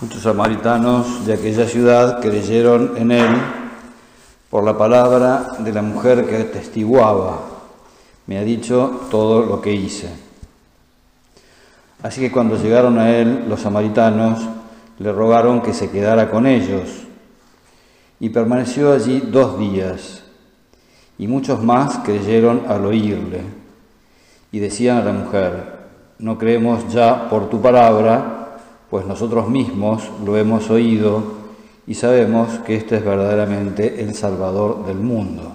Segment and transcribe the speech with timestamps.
[0.00, 3.30] Muchos samaritanos de aquella ciudad creyeron en él
[4.48, 7.40] por la palabra de la mujer que testiguaba.
[8.28, 10.08] Me ha dicho todo lo que hice.
[12.00, 14.38] Así que cuando llegaron a él, los samaritanos
[15.00, 16.88] le rogaron que se quedara con ellos.
[18.20, 20.22] Y permaneció allí dos días.
[21.18, 23.40] Y muchos más creyeron al oírle.
[24.52, 25.76] Y decían a la mujer,
[26.20, 28.37] no creemos ya por tu palabra,
[28.90, 31.22] pues nosotros mismos lo hemos oído
[31.86, 35.54] y sabemos que este es verdaderamente el Salvador del mundo.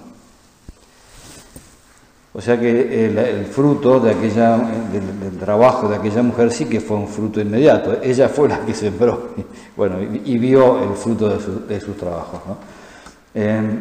[2.36, 6.96] O sea que el, fruto de aquella, del, trabajo de aquella mujer sí que fue
[6.96, 7.98] un fruto inmediato.
[8.02, 9.28] Ella fue la que sembró
[9.76, 12.40] bueno, y, vio el fruto de, sus trabajos.
[13.32, 13.80] Em,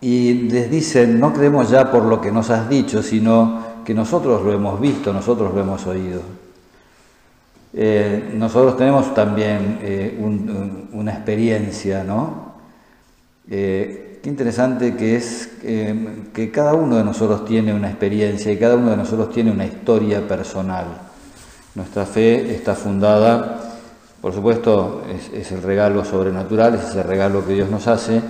[0.00, 4.42] y les dicen, no creemos ya por lo que nos has dicho, sino que nosotros
[4.42, 6.39] lo hemos visto, nosotros lo hemos oído.
[7.72, 10.18] Eh, nosotros tenemos también eh,
[10.92, 12.50] una experiencia, ¿no?
[13.48, 18.76] Eh, qué interesante que es que cada uno de nosotros tiene una experiencia y cada
[18.76, 20.86] uno de nosotros tiene una historia personal.
[21.74, 23.60] Nuestra fe está fundada,
[24.20, 28.20] por supuesto, es, el regalo sobrenatural, es ese regalo que Dios nos hace,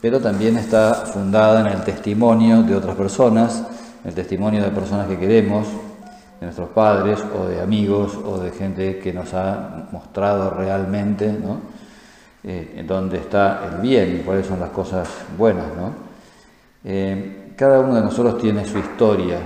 [0.00, 3.62] pero también está fundada en el testimonio de otras personas,
[4.04, 5.66] el testimonio de personas que queremos,
[6.40, 11.36] de nuestros padres o de amigos o de gente que nos ha mostrado realmente.
[12.44, 15.66] Eh, dónde está el bien y cuáles son las cosas buenas.
[15.76, 15.92] ¿no?
[16.84, 19.40] Eh, cada uno de nosotros tiene su historia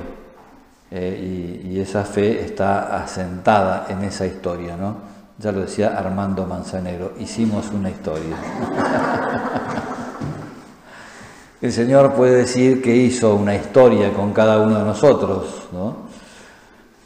[0.91, 4.77] eh, y, esa fe está asentada en esa historia.
[4.77, 4.97] ¿no?
[5.39, 8.37] Ya lo decía Armando Manzanero, hicimos una historia.
[11.63, 16.12] el Señor puede decir que hizo una historia con cada uno de nosotros, ¿no?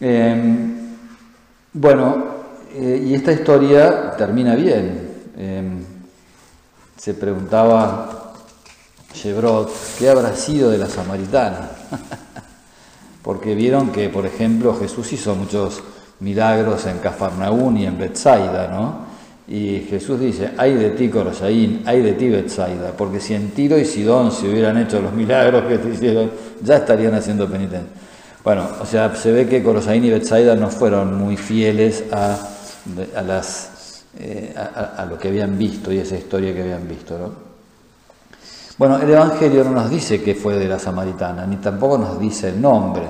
[0.00, 0.96] Em,
[1.72, 2.24] bueno,
[2.74, 5.08] eh, y esta historia termina bien.
[5.36, 5.84] Em,
[6.96, 8.34] se preguntaba
[9.12, 11.70] Chevrot, ¿qué habrá sido de la samaritana?
[13.22, 15.82] Porque vieron que, por ejemplo, Jesús hizo muchos
[16.20, 19.06] milagros en Cafarnaún y en Bethsaida, ¿no?
[19.48, 23.78] Y Jesús dice, ay de ti Corosaín, ay de ti Bethsaida, porque si en Tiro
[23.78, 26.30] y Sidón se hubieran hecho los milagros que te hicieron,
[26.62, 27.88] ya estarían haciendo penitencia.
[28.46, 32.38] Bueno, o sea, se ve que Corosaín y Betsaida no fueron muy fieles a,
[34.20, 37.18] eh, a, lo que habían visto y esa historia que habían visto.
[37.18, 37.32] ¿no?
[38.78, 42.50] Bueno, el Evangelio no nos dice que fue de la samaritana, ni tampoco nos dice
[42.50, 43.02] el nombre.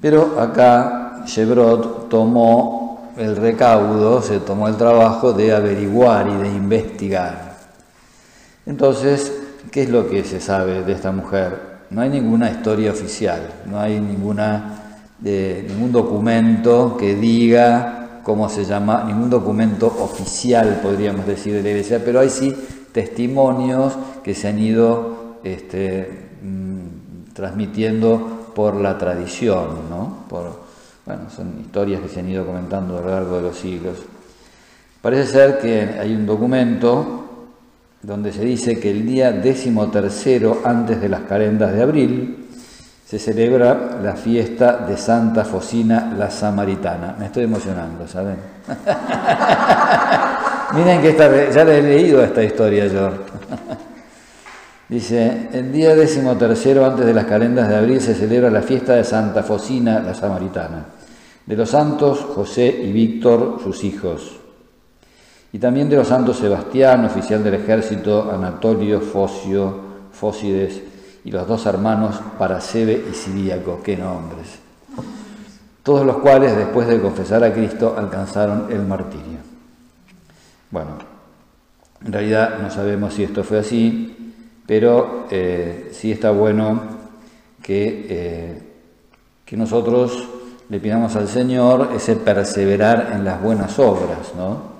[0.00, 7.54] Pero acá Shebrot tomó el recaudo, se tomó el trabajo de averiguar y de investigar.
[8.64, 9.30] Entonces,
[9.70, 11.75] ¿qué es lo que se sabe de esta mujer?
[11.90, 19.04] No hay ninguna historia oficial, no hay ninguna, ningún documento que diga cómo se llama,
[19.06, 22.54] ningún documento oficial, podríamos decir, de la iglesia, pero hay sí
[22.92, 23.92] testimonios
[24.24, 30.24] que se han ido este, mm, transmitiendo por la tradición, ¿no?
[30.30, 33.98] Bueno, son historias que se han ido comentando a lo largo de los siglos.
[35.00, 37.25] Parece ser que hay un documento
[38.06, 42.46] donde se dice que el día décimo tercero antes de las calendas de abril
[43.04, 47.16] se celebra la fiesta de Santa Fosina la Samaritana.
[47.18, 48.36] Me estoy emocionando, ¿saben?
[50.74, 53.10] Miren que esta, ya le he leído esta historia yo.
[54.88, 58.94] Dice, el día décimo tercero antes de las calendas de abril se celebra la fiesta
[58.94, 60.84] de Santa Fosina la Samaritana,
[61.44, 64.45] de los santos José y Víctor, sus hijos
[65.52, 70.82] y también de los santos Sebastián, oficial del ejército, Anatolio, Focio, Fósides
[71.24, 74.58] y los dos hermanos Paracebe y Siríaco, qué nombres,
[75.82, 79.38] todos los cuales después de confesar a Cristo alcanzaron el martirio.
[80.70, 80.90] Bueno,
[82.04, 84.34] en realidad no sabemos si esto fue así,
[84.66, 86.82] pero eh, sí está bueno
[87.62, 88.62] que, eh,
[89.44, 90.28] que nosotros
[90.68, 94.75] le pidamos al Señor ese perseverar en las buenas obras, ¿no?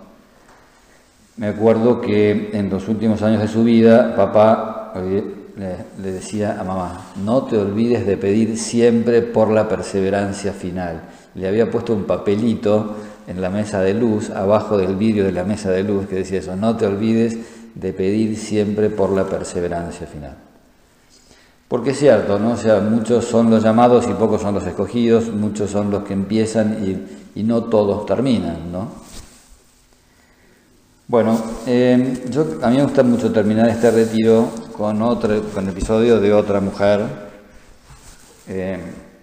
[1.36, 7.08] Me acuerdo que en los últimos años de su vida, papá le, decía a mamá,
[7.22, 11.02] no te olvides de pedir siempre por la perseverancia final.
[11.34, 12.96] Le había puesto un papelito
[13.26, 16.38] en la mesa de luz, abajo del vidrio de la mesa de luz, que decía
[16.38, 17.36] eso, no te olvides
[17.74, 20.36] de pedir siempre por la perseverancia final.
[21.68, 22.52] Porque es cierto, ¿no?
[22.52, 26.14] O sea, muchos son los llamados y pocos son los escogidos, muchos son los que
[26.14, 29.05] empiezan y, y no todos terminan, ¿no?
[31.08, 36.18] Bueno, eh, yo, a mí me gusta mucho terminar este retiro con, otro, con episodio
[36.18, 37.00] de otra mujer,
[38.48, 38.80] eh,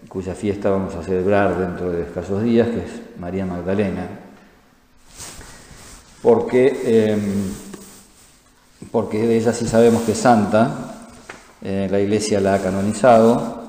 [0.07, 4.07] cuya fiesta vamos a celebrar dentro de escasos días, que es María Magdalena.
[6.21, 7.51] porque, em,
[8.89, 11.09] porque de ella sí sabemos que es santa,
[11.62, 13.62] eh, la iglesia la ha canonizado,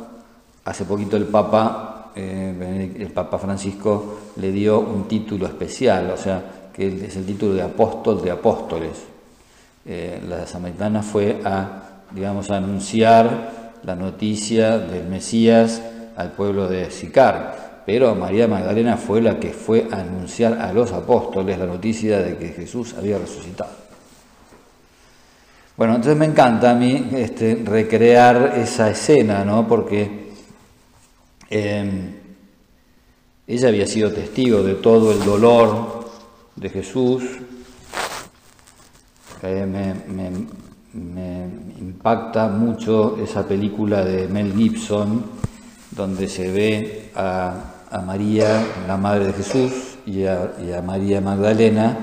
[0.64, 6.63] hace poquito el Papa, eh, el Papa Francisco le dio un título especial, o sea,
[6.74, 8.92] que es el título de apóstol de apóstoles.
[9.86, 15.82] Eh, la samaritana fue a, digamos, a anunciar la noticia del Mesías
[16.16, 20.92] al pueblo de Sicar, pero María Magdalena fue la que fue a anunciar a los
[20.92, 23.84] apóstoles la noticia de que Jesús había resucitado.
[25.76, 29.66] Bueno, entonces me encanta a mí este, recrear esa escena, ¿no?
[29.66, 30.30] Porque
[31.50, 32.14] em,
[33.46, 35.93] ella había sido testigo de todo el dolor
[36.56, 37.22] de Jesús.
[39.42, 39.94] me
[41.80, 45.24] impacta mucho esa película de Mel Gibson,
[45.90, 47.70] donde se ve a,
[48.04, 51.96] María, la Madre de Jesús, y a, María Magdalena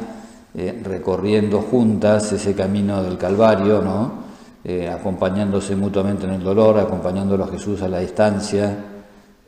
[0.53, 4.21] eh, recorriendo juntas ese camino del Calvario, ¿no?
[4.63, 8.77] Eh, acompañándose mutuamente en el dolor, acompañándolo a Jesús a la distancia,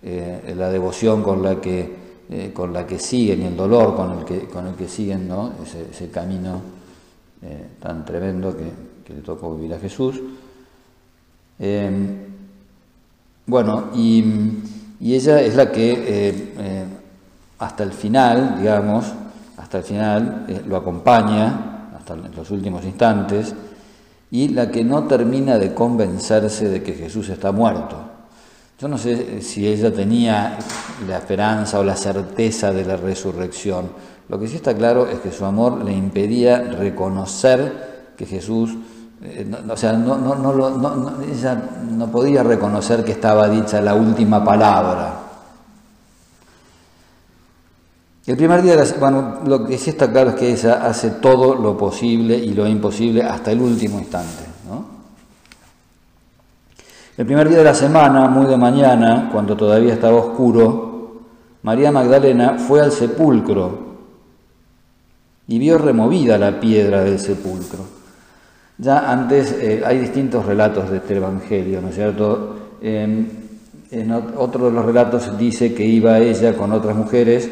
[0.02, 2.03] eh, la devoción con la que
[2.54, 5.52] con la que siguen y el dolor con el que, con el que siguen ¿no?
[5.92, 6.62] ese, camino
[7.80, 10.20] tan tremendo que, le tocó vivir a Jesús.
[13.46, 14.24] Bueno, y,
[15.02, 16.86] ella es la que eh, eh,
[17.60, 19.06] hasta el final, digamos,
[19.58, 23.54] hasta el final eh, lo acompaña, hasta los últimos instantes,
[24.32, 28.13] y la que no termina de convencerse de que Jesús está muerto.
[28.84, 30.58] Yo no sé si ella tenía
[31.08, 33.90] la esperanza o la certeza de la resurrección.
[34.28, 38.72] Lo que sí está claro es que su amor le impedía reconocer que Jesús
[39.24, 44.44] eh, o sea, no, no, no, ella no podía reconocer que estaba dicha la última
[44.44, 45.14] palabra.
[48.26, 51.10] El primer día, de la, bueno, lo que sí está claro es que ella hace
[51.10, 54.53] todo lo posible y lo imposible hasta el último instante.
[57.16, 61.22] El primer día de la semana, muy de mañana, cuando todavía estaba oscuro,
[61.62, 63.94] María Magdalena fue al sepulcro
[65.48, 67.82] y vio removida la piedra del sepulcro.
[68.80, 72.60] Ya antes eh, hay distintos relatos de este Evangelio, ¿no es cierto?
[72.82, 77.50] en otro de los relatos dice que iba ella con otras mujeres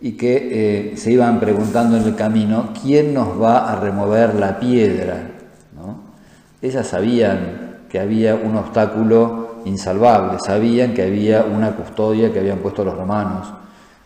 [0.00, 4.58] y que eh, se iban preguntando en el camino, ¿quién nos va a remover la
[4.58, 5.28] piedra?
[6.62, 7.61] Ellas sabían
[7.92, 13.52] que había un obstáculo insalvable, sabían que había una custodia que habían puesto los romanos.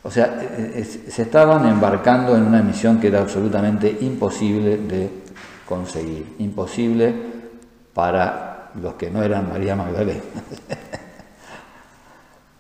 [0.02, 5.08] O sea, eh, se estaban embarcando en una misión que era absolutamente imposible de
[5.68, 6.34] conseguir.
[6.40, 7.14] Imposible
[7.94, 10.20] para los que no eran María Magdalena.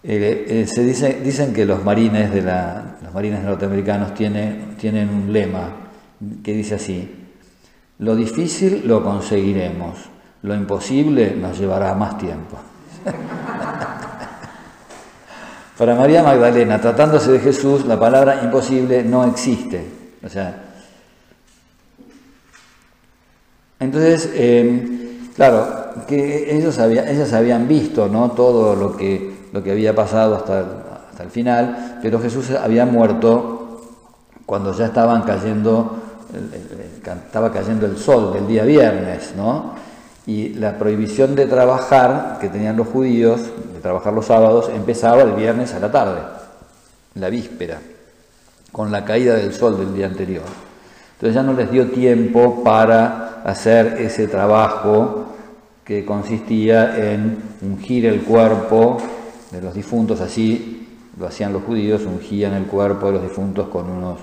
[0.08, 5.08] Eh, eh, se dice, dicen que los marines, de la, los marines norteamericanos tienen, tienen
[5.08, 5.68] un lema
[6.44, 7.26] que dice así,
[7.98, 9.96] lo difícil lo conseguiremos,
[10.46, 12.56] lo imposible nos llevará más tiempo.
[15.76, 19.84] Para María Magdalena, tratándose de Jesús, la palabra imposible no existe.
[20.24, 20.62] O sea,
[23.80, 25.66] entonces, em, claro,
[26.06, 28.30] que ellos ellas habían visto ¿no?
[28.30, 30.66] todo lo que, había pasado hasta el,
[31.10, 33.82] hasta el final, pero Jesús había muerto
[34.46, 35.98] cuando ya estaban cayendo,
[37.04, 39.85] estaba cayendo el sol del día viernes, ¿no?
[40.26, 43.40] Y la prohibición de trabajar que tenían los judíos,
[43.72, 46.20] de trabajar los sábados, empezaba el viernes a la tarde,
[47.14, 47.78] la víspera,
[48.72, 50.44] con la caída del sol del día anterior.
[51.14, 55.26] Entonces ya no les dio tiempo para hacer ese trabajo
[55.84, 58.98] que consistía en ungir el cuerpo
[59.52, 63.88] de los difuntos, así lo hacían los judíos, ungían el cuerpo de los difuntos con
[63.88, 64.18] unos,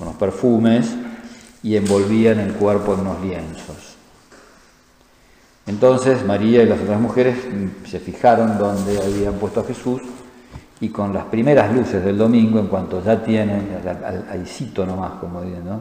[0.00, 0.90] unos perfumes
[1.62, 3.89] y envolvían el cuerpo en unos lienzos.
[5.66, 7.36] Entonces María y las otras mujeres
[7.86, 10.00] se fijaron donde habían puesto a Jesús
[10.80, 13.68] y con las primeras luces del domingo, en cuanto ya tienen,
[14.30, 15.80] ahí cito nomás, como dicen, ¿no?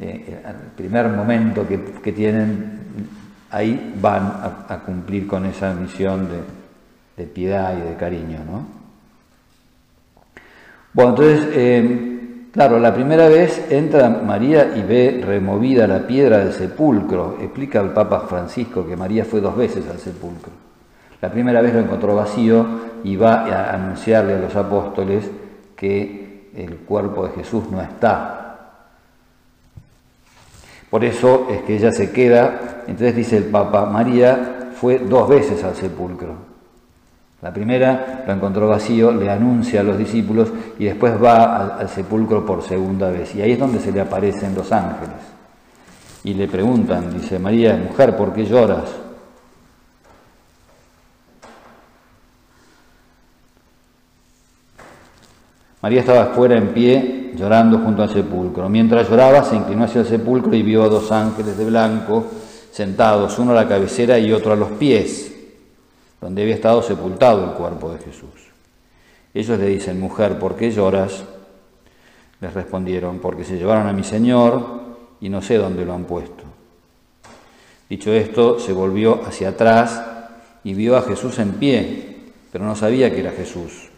[0.00, 2.80] eh, el primer momento que, tienen,
[3.50, 4.24] ahí van
[4.68, 6.28] a, cumplir con esa misión
[7.16, 8.40] de, piedad y de cariño.
[8.44, 8.66] ¿no?
[10.92, 12.11] Bueno, entonces, eh,
[12.52, 17.38] claro, la primera vez entra María y ve removida la piedra del sepulcro.
[17.40, 20.52] Explica el Papa Francisco que María fue dos veces al sepulcro.
[21.20, 22.66] La primera vez lo encontró vacío
[23.02, 25.28] y va a anunciarle a los apóstoles
[25.74, 28.42] que el cuerpo de Jesús no está
[30.92, 35.64] por eso es que ella se queda, entonces dice el Papa, María fue dos veces
[35.64, 36.51] al sepulcro.
[37.42, 42.46] La primera lo encontró vacío, le anuncia a los discípulos y después va al, sepulcro
[42.46, 43.34] por segunda vez.
[43.34, 45.16] Y ahí es donde se le aparecen los ángeles.
[46.22, 48.84] Y le preguntan, dice María, mujer, ¿por qué lloras?
[55.80, 58.68] María estaba fuera en pie, llorando junto al sepulcro.
[58.68, 62.24] Mientras lloraba, se inclinó hacia el sepulcro y vio a dos ángeles de blanco
[62.70, 65.31] sentados, uno a la cabecera y otro a los pies
[66.22, 68.30] donde había estado sepultado el cuerpo de Jesús.
[69.34, 71.24] Ellos le dicen, mujer, ¿por qué lloras?
[72.40, 74.82] Les respondieron, porque se llevaron a mi Señor
[75.20, 76.44] y no sé dónde lo han puesto.
[77.88, 80.00] Dicho esto, se volvió hacia atrás
[80.62, 82.16] y vio a Jesús en pie,
[82.52, 83.88] pero no sabía que era Jesús.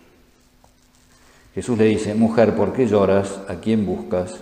[1.55, 3.39] Jesús le dice, mujer, ¿por qué lloras?
[3.49, 4.41] ¿A quién buscas?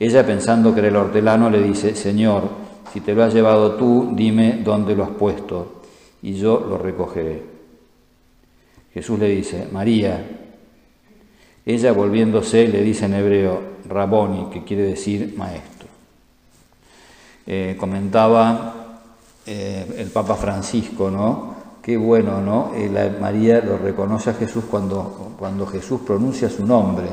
[0.00, 2.50] Ella, pensando que era el hortelano, le dice, Señor,
[2.92, 5.83] si te lo has llevado tú, dime dónde lo has puesto
[6.24, 7.42] y yo lo recogeré.
[8.94, 10.24] Jesús le dice, María.
[11.66, 15.88] Ella volviéndose le dice en hebreo, Raboni, que quiere decir maestro.
[17.46, 19.02] Eh, comentaba
[19.44, 21.54] eh, el Papa Francisco, ¿no?
[21.82, 22.72] Qué bueno, ¿no?
[22.74, 27.06] Eh, María lo reconoce a Jesús cuando, cuando Jesús pronuncia su nombre.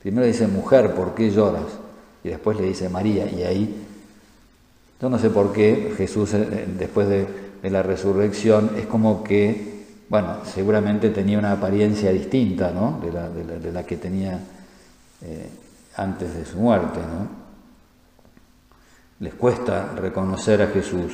[0.00, 1.66] Primero dice, mujer, ¿por qué lloras?
[2.22, 3.28] Y después le dice, María.
[3.28, 3.86] Y ahí,
[5.02, 6.30] yo no sé por qué Jesús,
[6.78, 13.00] después de de la resurrección es como que, bueno, seguramente tenía una apariencia distinta ¿no?
[13.02, 14.40] de, la, de, la, que tenía
[15.22, 15.50] eh,
[15.96, 17.00] antes de su muerte.
[17.00, 17.28] ¿no?
[19.20, 21.12] Les cuesta reconocer a Jesús.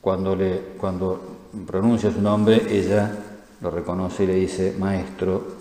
[0.00, 3.14] Cuando, le, cuando pronuncia su nombre, ella
[3.60, 5.60] lo reconoce y le dice, maestro,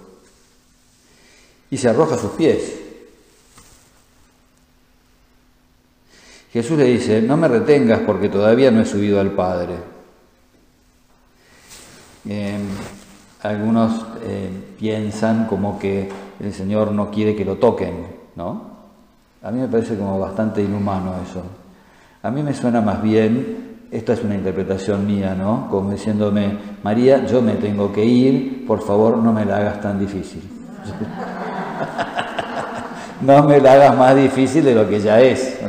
[1.70, 2.79] y se arroja a sus pies.
[6.52, 9.76] Jesús le dice, no me retengas porque todavía no he subido al Padre.
[12.28, 12.62] Em,
[13.44, 18.70] algunos eh, piensan como que el Señor no quiere que lo toquen, ¿no?
[19.42, 21.44] A mí me parece como bastante inhumano eso.
[22.22, 25.68] A mí me suena más bien, esta es una interpretación mía, ¿no?
[25.70, 30.00] Como diciéndome, María, yo me tengo que ir, por favor no me la hagas tan
[30.00, 30.42] difícil.
[33.22, 35.60] no me la hagas más difícil de lo que ya es.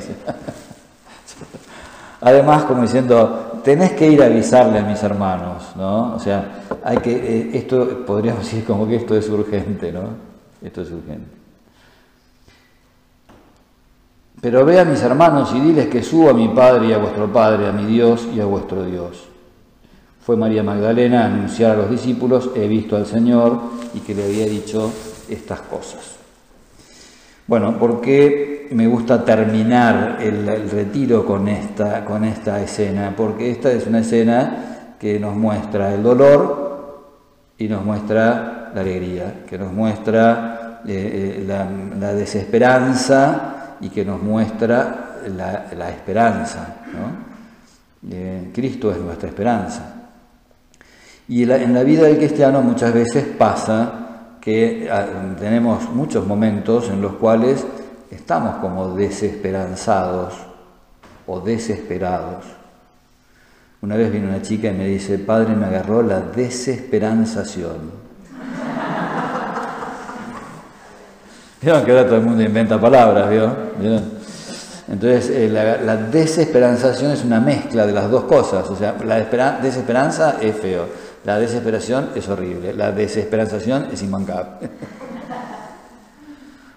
[2.20, 6.14] Además, como diciendo, tenés que ir a avisarle a mis hermanos, ¿no?
[6.14, 10.02] O sea, hay que, eh, esto podríamos decir como que esto es urgente, ¿no?
[10.62, 11.40] Esto es urgente.
[14.40, 17.30] Pero ve a mis hermanos y diles que subo a mi Padre y a vuestro
[17.32, 19.28] Padre, a mi Dios y a vuestro Dios.
[20.20, 23.58] Fue María Magdalena a anunciar a los discípulos, he visto al Señor
[23.94, 24.90] y que le había dicho
[25.28, 26.19] estas cosas.
[27.50, 33.12] Bueno, ¿por qué me gusta terminar el, retiro con esta, con esta escena?
[33.16, 37.16] Porque esta es una escena que nos muestra el dolor
[37.58, 44.22] y nos muestra la alegría, que nos muestra eh, eh, la, desesperanza y que nos
[44.22, 46.76] muestra la, esperanza.
[48.08, 49.92] Eh, Cristo es nuestra esperanza.
[51.26, 53.99] Y en la vida del cristiano muchas veces pasa
[54.40, 55.06] que ah,
[55.38, 57.64] tenemos muchos momentos en los cuales
[58.10, 60.34] estamos como desesperanzados
[61.26, 62.44] o desesperados.
[63.82, 68.00] Una vez vino una chica y me dice, padre, me agarró la desesperanzación.
[71.62, 73.54] Vieron que ahora todo el mundo inventa palabras, ¿vio?
[74.88, 78.68] Entonces, eh, la, desesperanzación es una mezcla de las dos cosas.
[78.68, 79.20] O sea, la
[79.60, 84.70] desesperanza es feo la desesperación es horrible, la desesperanzación es inmancable.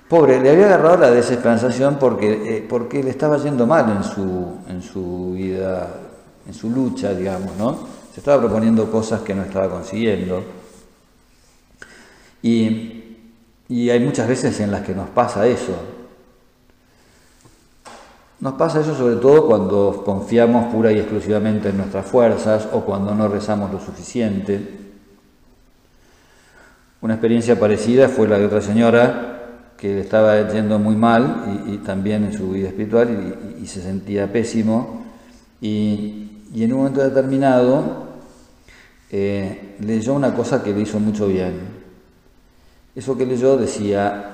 [0.09, 4.57] Pobre, le había agarrado la desesperanzación porque, eh, porque le estaba yendo mal en su,
[4.69, 5.88] en su vida,
[6.45, 7.79] en su lucha, digamos, ¿no?
[8.13, 10.43] Se estaba proponiendo cosas que no estaba consiguiendo.
[12.43, 13.17] Y,
[13.69, 15.73] y hay muchas veces en las que nos pasa eso.
[18.43, 23.15] Nos pasa eso sobre todo cuando confiamos pura y exclusivamente en nuestras fuerzas o cuando
[23.15, 24.59] no rezamos lo suficiente.
[27.00, 32.25] Una experiencia parecida fue la de otra señora que estaba yendo muy mal y, también
[32.25, 35.05] en su vida espiritual y, se sentía pésimo
[35.62, 38.07] y, en un momento determinado
[39.09, 41.62] eh, leyó una cosa que le hizo mucho bien.
[42.93, 44.32] Eso que leyó decía,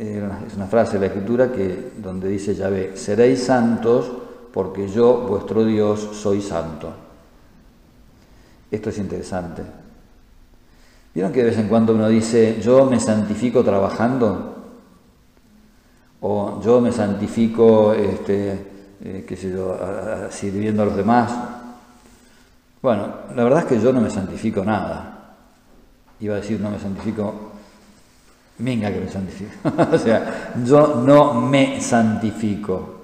[0.00, 4.10] es una frase de la Escritura que, donde dice Yahvé, seréis santos
[4.52, 6.90] porque yo, vuestro Dios, soy santo.
[8.70, 9.62] Esto es interesante.
[11.14, 14.56] ¿Vieron que de vez en cuando uno dice, yo me santifico trabajando?
[16.22, 18.52] O yo me santifico este,
[19.04, 19.76] eh, qué sé yo,
[20.30, 21.32] sirviendo a los demás.
[22.80, 25.34] Bueno, la verdad es que yo no me santifico nada.
[26.20, 27.49] Iba a decir no me santifico,
[28.60, 29.50] venga que me santifico.
[29.92, 33.00] o sea, yo no me santifico.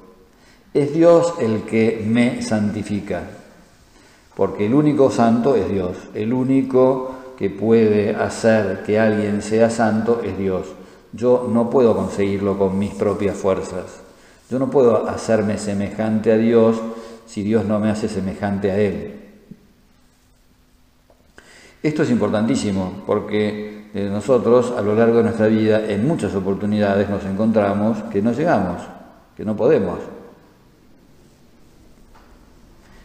[0.72, 3.22] Es Dios el que me santifica.
[4.36, 5.96] Porque el único santo es Dios.
[6.14, 10.66] El único que puede hacer que alguien sea santo es Dios.
[11.12, 14.00] Yo no puedo conseguirlo con mis propias fuerzas.
[14.50, 16.76] Yo no puedo hacerme semejante a Dios
[17.26, 19.14] si Dios no me hace semejante a Él.
[21.82, 27.08] Esto es importantísimo porque eh, nosotros a lo largo de nuestra vida en muchas oportunidades
[27.08, 28.82] nos encontramos que no llegamos,
[29.34, 29.98] que no podemos.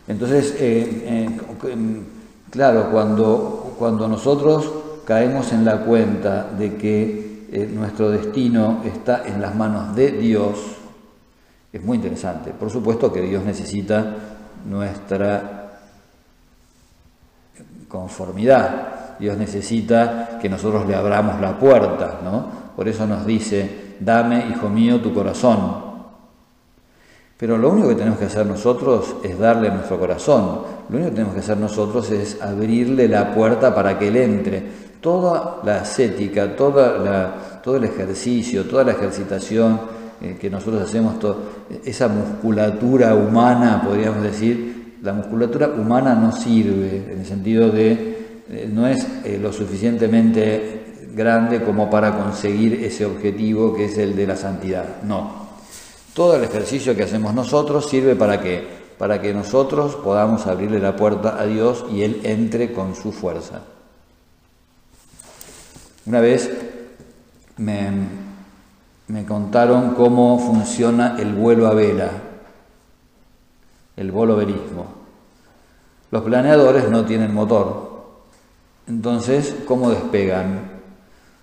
[0.05, 2.01] Entonces, eh, eh,
[2.49, 4.69] claro, cuando, cuando nosotros
[5.05, 10.57] caemos en la cuenta de que nuestro destino está en las manos de Dios,
[11.71, 12.51] es muy interesante.
[12.51, 14.13] Por supuesto que Dios necesita
[14.65, 15.71] nuestra
[17.87, 19.00] conformidad.
[19.21, 22.47] Dios necesita que nosotros le abramos la puerta, ¿no?
[22.75, 25.91] Por eso nos dice, dame, hijo mío, tu corazón.
[27.37, 30.61] Pero lo único que tenemos que hacer nosotros es darle nuestro corazón.
[30.89, 34.63] Lo único que tenemos que hacer nosotros es abrirle la puerta para que Él entre.
[34.99, 39.79] Toda la ascética, toda la, todo el ejercicio, toda la ejercitación,
[40.19, 41.15] eh, que nosotros hacemos,
[41.85, 48.20] esa musculatura humana, podríamos decir, la musculatura humana no sirve, en el sentido de,
[48.51, 54.13] eh, no es eh, lo suficientemente grande como para conseguir ese objetivo que es el
[54.13, 55.01] de la santidad.
[55.03, 55.47] No.
[56.13, 58.67] Todo el ejercicio que hacemos nosotros sirve para qué?
[58.97, 63.61] Para que nosotros podamos abrirle la puerta a Dios y Él entre con su fuerza.
[66.05, 66.51] Una vez
[67.55, 67.89] me,
[69.07, 72.09] me contaron cómo funciona el vuelo a vela,
[73.95, 74.87] el vuelo verismo.
[76.11, 77.90] Los planeadores no tienen motor,
[78.87, 80.71] entonces, ¿cómo despegan?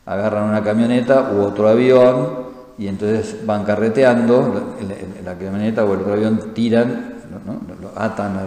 [0.06, 4.76] Agarran una camioneta u otro avión y entonces van carreteando,
[5.24, 7.14] la, camioneta o el otro avión tiran,
[7.80, 8.38] lo atan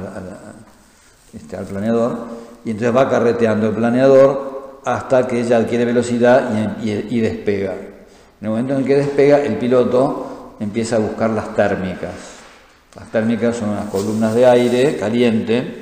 [1.33, 2.17] este, al planeador
[2.65, 6.49] y entonces va carreteando el planeador hasta que ella adquiere velocidad
[6.81, 7.73] y despega.
[7.73, 12.11] En el momento en que despega, el piloto empieza a buscar las térmicas.
[12.95, 15.80] Las térmicas son unas columnas de aire caliente.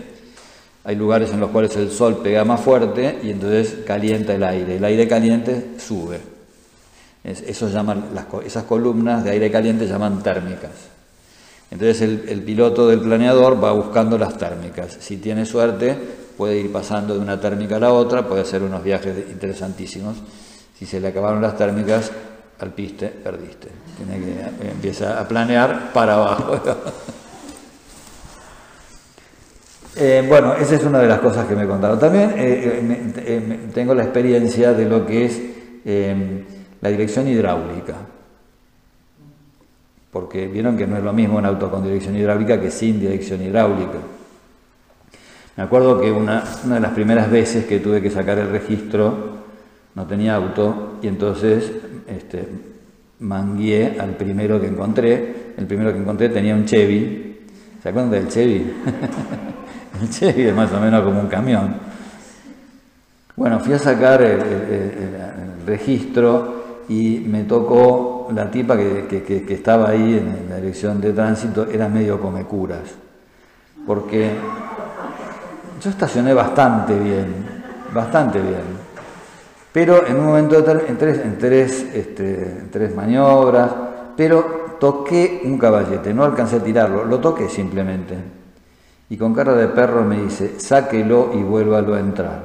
[0.84, 4.78] Hay lugares en los cuales el sol pega más fuerte y entonces calienta el aire.
[4.78, 6.20] El aire caliente sube.
[7.24, 8.06] eso llaman,
[8.46, 10.72] esas columnas de aire caliente llaman térmicas.
[11.72, 14.98] Entonces el, piloto del planeador va buscando las térmicas.
[15.00, 15.96] Si tiene suerte,
[16.38, 20.18] puede ir pasando de una térmica a la otra, puede hacer unos viajes interesantísimos.
[20.78, 22.12] Si se le acabaron las térmicas,
[22.60, 23.68] al piste, perdiste.
[23.98, 26.60] Tiene que, empieza a planear para abajo.
[29.96, 32.00] Eh, bueno, esa es una de las cosas que me contaron.
[32.00, 35.42] También eh, eh, tengo la experiencia de lo que es
[36.82, 37.96] la dirección hidráulica.
[40.12, 43.42] Porque vieron que no es lo mismo un auto con dirección hidráulica que sin dirección
[43.42, 43.98] hidráulica.
[45.58, 49.40] Me acuerdo que una, una de las primeras veces que tuve que sacar el registro,
[49.96, 51.72] no tenía auto, y entonces
[52.08, 52.48] este,
[53.20, 55.54] mangué al primero que encontré.
[55.58, 57.40] El primero que encontré tenía un Chevy.
[57.82, 58.74] ¿Se acuerdan del Chevy?
[60.22, 61.76] es más o menos como un camión.
[63.36, 70.50] Bueno, fui a sacar el, registro y me tocó la tipa que, estaba ahí en
[70.50, 72.90] la dirección de tránsito, era medio come curas.
[73.86, 74.32] Porque
[75.82, 77.28] yo estacioné bastante bien,
[77.94, 78.90] bastante bien.
[79.72, 83.72] Pero en un momento en tres, en tres, este, tres maniobras,
[84.18, 88.39] pero toqué un caballete, no alcancé a tirarlo, lo toqué simplemente.
[89.10, 92.44] Y con cara de perro me dice, sáquelo y vuélvalo a entrar.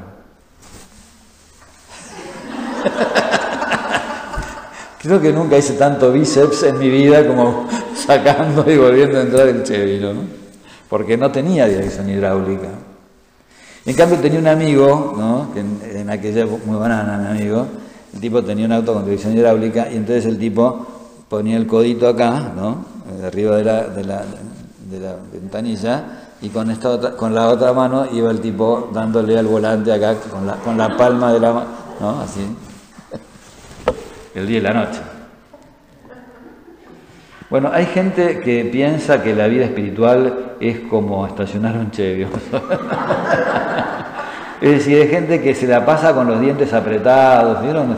[5.03, 9.48] Creo que nunca hice tanto bíceps en mi vida como sacando y volviendo a entrar
[9.48, 10.14] el Chevy, ¿no?
[10.88, 12.68] Porque no tenía dirección hidráulica.
[13.85, 15.53] En cambio tenía un amigo, ¿no?
[15.53, 17.66] que en, aquella muy banana mi amigo,
[18.14, 20.87] el tipo tenía un auto con dirección hidráulica y entonces el tipo
[21.29, 22.87] ponía el codito acá, ¿no?
[23.27, 24.24] arriba de la, de la,
[24.90, 29.46] de la ventanilla y con, esta con la otra mano iba el tipo dándole al
[29.46, 31.66] volante acá con la, con la palma de la mano,
[31.98, 32.20] ¿no?
[32.20, 32.40] Así.
[34.35, 35.00] El día y la noche.
[37.48, 42.24] Bueno, hay gente que piensa que la vida espiritual es como estacionar un Chevy.
[44.61, 47.96] es decir, hay gente que se la pasa con los dientes apretados, ¿vieron?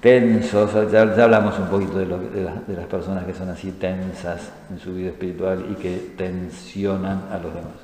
[0.00, 5.08] Tensos, ya, hablamos un poquito de, las personas que son así tensas en su vida
[5.08, 7.74] espiritual y que tensionan a los demás.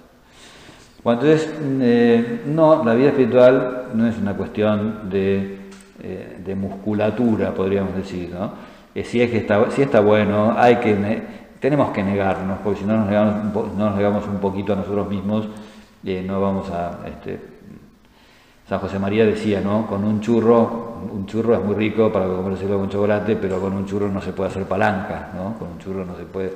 [1.04, 5.58] Bueno, entonces, eh, no, la vida espiritual no es una cuestión de,
[6.02, 8.52] eh, musculatura, podríamos decir, ¿no?
[8.94, 11.22] Eh, si, es que está, está bueno, hay que,
[11.60, 15.08] tenemos que negarnos, porque si no nos negamos, no nos negamos un poquito a nosotros
[15.08, 15.48] mismos,
[16.02, 17.00] no vamos a...
[17.06, 17.55] Este,
[18.68, 19.86] San José María decía, ¿no?
[19.86, 23.86] Con un churro, un churro es muy rico para comérselo con chocolate, pero con un
[23.86, 25.56] churro no se puede hacer palanca, ¿no?
[25.56, 26.52] Con un churro no se puede,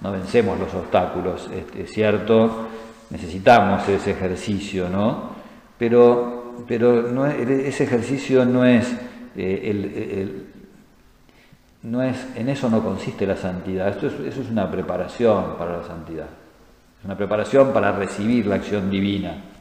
[0.00, 2.68] no, vencemos los obstáculos, es, cierto,
[3.10, 5.30] necesitamos ese ejercicio, ¿no?
[5.76, 8.90] Pero, pero ese ejercicio no es,
[9.36, 10.46] eh,
[11.82, 16.28] no es, en eso no consiste la santidad, eso es una preparación para la santidad,
[16.98, 19.51] es una preparación para recibir la acción divina.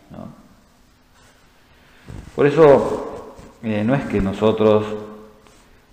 [2.36, 4.86] Por eso eh, no es que nosotros,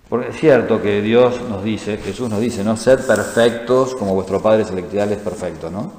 [0.09, 4.41] porque es cierto que Dios nos dice, Jesús nos dice, no sed perfectos como vuestro
[4.41, 5.91] Padre Celestial es perfecto, ¿no?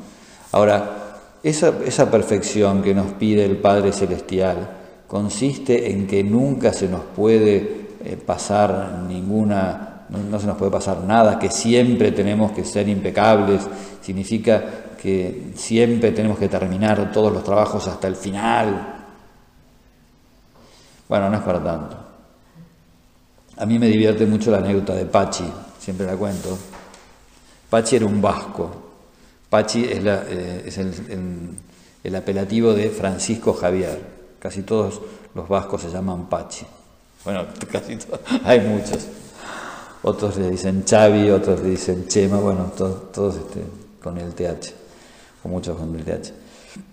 [0.52, 4.70] Ahora, esa, esa perfección que nos pide el Padre Celestial
[5.06, 11.04] consiste en que nunca se nos puede eh, pasar ninguna, no se nos puede pasar
[11.04, 13.62] nada, que siempre tenemos que ser impecables,
[14.02, 18.96] significa que siempre tenemos que terminar todos los trabajos hasta el final.
[21.08, 21.96] Bueno, no es para tanto.
[23.56, 26.56] A mí me divierte mucho la anécdota de Pachi, siempre la cuento.
[27.70, 28.70] Pachi era un vasco.
[29.48, 30.86] Pachi es, eh,
[32.04, 33.98] el, apelativo de Francisco Javier.
[34.38, 35.00] Casi todos
[35.34, 36.66] los vascos se llaman Pachi.
[37.24, 39.06] Bueno, casi todos, hay muchos.
[40.02, 43.62] Otros le dicen Chavi, otros le dicen Chema, bueno, todos, este,
[44.02, 44.79] con el TH
[45.42, 45.90] con muchos con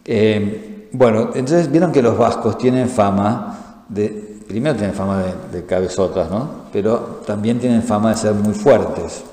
[0.06, 6.30] eh, bueno, entonces vieron que los vascos tienen fama de, primero tienen fama de, cabezotas,
[6.30, 6.50] ¿no?
[6.72, 9.24] Pero también tienen fama de ser muy fuertes.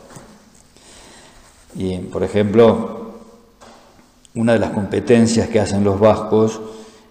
[1.77, 3.15] Y, por ejemplo,
[4.35, 6.61] una de las competencias que hacen los vascos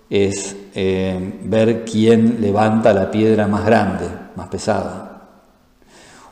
[0.10, 5.22] es eh, ver quién levanta la piedra más grande, más pesada.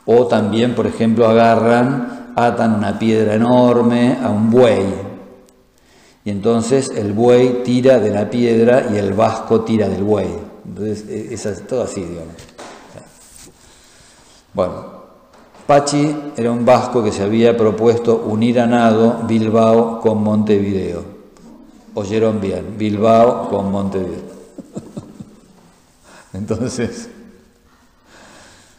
[0.05, 5.11] O también, por ejemplo, agarran, atan una piedra enorme a un buey
[6.23, 10.29] y entonces el buey tira de la piedra y el vasco tira del buey.
[10.65, 12.36] Entonces, e, es todo así, digamos.
[14.53, 15.01] Bueno,
[15.65, 21.03] Pachi era un vasco que se había propuesto unir a nado Bilbao con Montevideo.
[21.95, 24.31] Oyeron bien, Bilbao con Montevideo.
[26.34, 27.10] Entonces,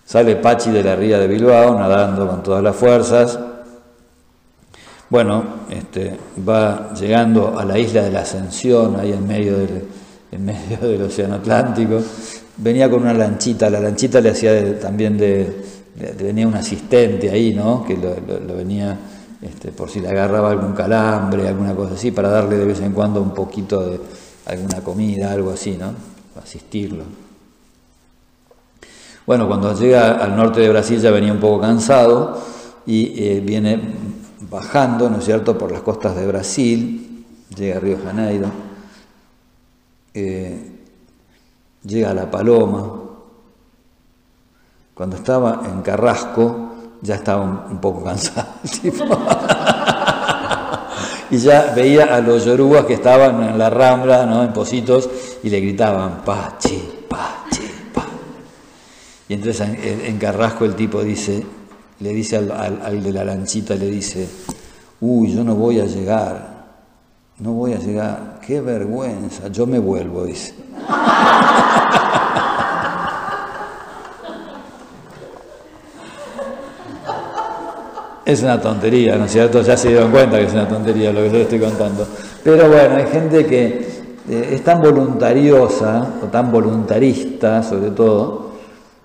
[0.04, 3.38] sale Pachi de la ría de Bilbao nadando con todas las fuerzas
[5.12, 6.16] bueno, este,
[6.48, 9.84] va llegando a la isla de la Ascensión, ahí en medio del,
[10.32, 12.00] en medio del Océano Atlántico.
[12.56, 15.64] Venía con una lanchita, la lanchita le hacía también de,
[16.18, 17.84] venía un asistente ahí, ¿no?
[17.84, 18.98] Que lo, venía
[19.42, 22.92] este, por si le agarraba algún calambre, alguna cosa así, para darle de vez en
[22.92, 24.00] cuando un poquito de
[24.46, 25.92] alguna comida, algo así, ¿no?
[26.42, 27.04] Asistirlo.
[29.26, 32.40] Bueno, cuando llega al norte de Brasil ya venía un poco cansado
[32.86, 33.78] y eh, viene
[34.52, 37.24] bajando, ¿no es cierto?, por las costas de Brasil,
[37.56, 38.48] llega a Río Janeiro,
[40.12, 40.78] eh,
[41.82, 43.00] llega a La Paloma.
[44.94, 48.48] Cuando estaba en Carrasco, ya estaba un, poco cansado
[51.30, 54.44] y ya veía a los yorubas que estaban en la rambla, ¿no?
[54.44, 55.08] en Positos,
[55.42, 58.10] y le gritaban, Pachi, Pachi, Pachi.
[59.28, 61.44] Y entonces en Carrasco el tipo dice,
[62.02, 64.28] le dice al, de la lanchita, le dice,
[65.00, 66.64] uy, yo no voy a llegar,
[67.38, 70.54] no voy a llegar, qué vergüenza, yo me vuelvo, dice.
[78.24, 79.62] Es una tontería, ¿no es cierto?
[79.62, 82.06] Ya se dieron cuenta que es una tontería lo que yo estoy contando.
[82.44, 83.66] Pero bueno, hay gente que
[84.28, 88.51] eh, es tan voluntariosa o tan voluntarista, sobre todo,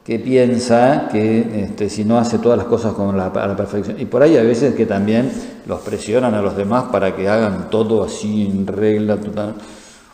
[0.07, 3.99] que piensa que este, si no hace todas las cosas con la, a la perfección.
[3.99, 5.29] Y por ahí hay veces que también
[5.65, 9.55] los presionan a los demás para que hagan todo así en regla total.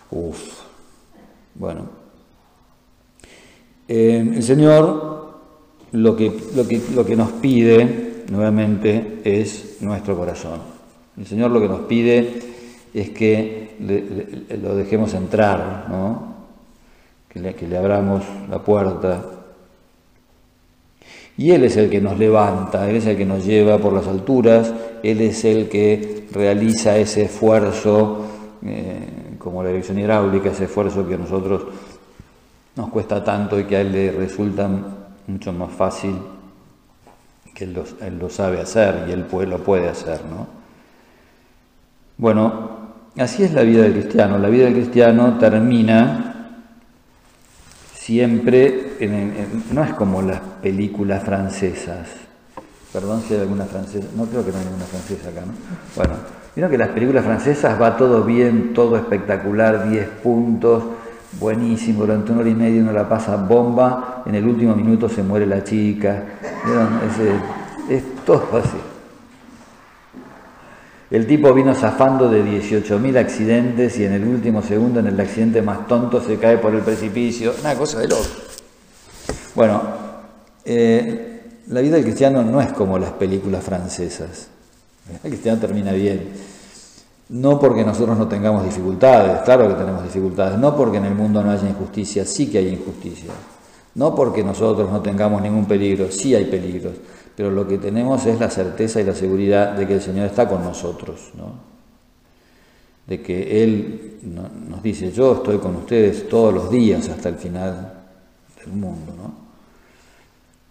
[0.09, 0.39] Uf.
[1.53, 1.81] Bueno.
[3.87, 5.37] Eh, el Señor
[5.91, 10.59] lo que, lo, que, lo que nos pide nuevamente es nuestro corazón.
[11.19, 12.41] El Señor lo que nos pide
[12.95, 13.75] es que
[14.59, 16.33] lo dejemos entrar, ¿no?
[17.29, 19.32] que le abramos la puerta
[21.37, 24.07] y Él es el que nos levanta, Él es el que nos lleva por las
[24.07, 28.25] alturas, Él es el que realiza ese esfuerzo,
[28.65, 31.63] eh, como la dirección hidráulica, ese esfuerzo que nosotros
[32.75, 34.69] nos cuesta tanto y que a Él le resulta
[35.27, 36.15] mucho más fácil
[37.53, 40.21] que Él lo, sabe hacer y Él lo puede hacer.
[40.25, 40.47] ¿no?
[42.17, 42.69] Bueno,
[43.17, 44.37] así es la vida del cristiano.
[44.39, 46.51] La vida del cristiano termina
[47.93, 48.82] siempre,
[49.71, 52.07] no es como las películas francesas.
[52.91, 55.53] Perdón si hay alguna francesa, no creo que no hay ninguna francesa acá, ¿no?
[55.95, 56.13] Bueno,
[56.55, 60.83] vieron que las películas francesas va todo bien, todo espectacular, 10 puntos,
[61.39, 65.23] buenísimo, durante una hora y media uno la pasa bomba, en el último minuto se
[65.23, 66.23] muere la chica,
[67.89, 68.77] es, es todo así.
[71.09, 75.61] El tipo vino zafando de 18.000 accidentes y en el último segundo, en el accidente
[75.61, 77.53] más tonto, se cae por el precipicio.
[77.61, 78.52] Una cosa de loco.
[79.55, 79.81] Bueno,
[80.65, 84.47] eh, la vida del cristiano no es como las películas francesas.
[85.23, 86.29] El cristiano termina bien.
[87.29, 90.57] No porque nosotros no tengamos dificultades, claro que tenemos dificultades.
[90.57, 93.31] No porque en el mundo no haya injusticia, sí que hay injusticia.
[93.95, 96.93] No porque nosotros no tengamos ningún peligro, sí hay peligros
[97.35, 100.47] pero lo que tenemos es la certeza y la seguridad de que el Señor está
[100.47, 101.73] con nosotros, ¿no?
[103.07, 104.19] de que Él
[104.69, 108.02] nos dice, yo estoy con ustedes todos los días hasta el final
[108.65, 109.13] del mundo.
[109.17, 109.31] ¿no?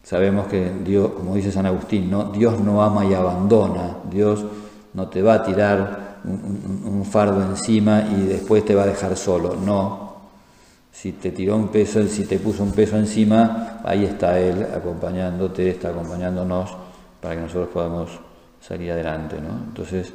[0.02, 2.24] Sabemos que Dios, como dice San Agustín, ¿no?
[2.24, 4.44] Dios no ama y abandona, Dios
[4.94, 9.56] no te va a tirar un fardo encima y después te va a dejar solo,
[9.56, 10.12] no,
[10.92, 15.70] si te tiró un peso, si te puso un peso encima, ahí está Él acompañándote,
[15.70, 16.70] está acompañándonos
[17.20, 18.10] para que nosotros podamos
[18.60, 19.36] salir adelante.
[19.40, 19.64] ¿no?
[19.68, 20.12] Entonces,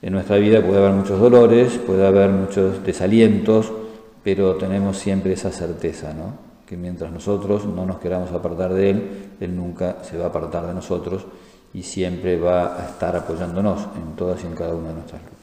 [0.00, 3.70] en nuestra vida puede haber muchos dolores, puede haber muchos desalientos,
[4.24, 6.49] pero tenemos siempre esa certeza, ¿no?
[6.70, 10.68] Que mientras nosotros no nos queramos apartar de Él, Él nunca se va a apartar
[10.68, 11.26] de nosotros
[11.74, 15.39] y siempre va a estar apoyándonos en todas y en cada una de nuestras luchas.